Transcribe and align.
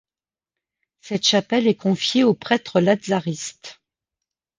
Cette 1.01 1.27
chapelle 1.27 1.67
est 1.67 1.75
confiée 1.75 2.23
aux 2.23 2.33
prêtres 2.33 2.79
Lazaristes. 2.81 3.83